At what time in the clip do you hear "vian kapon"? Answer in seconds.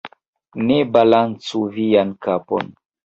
1.77-2.73